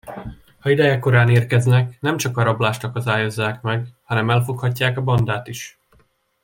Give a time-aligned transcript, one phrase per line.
[0.59, 5.79] Ha idejekorán érkeznek, nemcsak a rablást akadályozzák meg, hanem elfoghatják a bandát is.